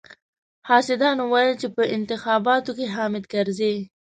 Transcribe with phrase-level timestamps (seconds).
[0.69, 3.75] حاسدانو ويل چې په انتخاباتو کې حامد کرزي.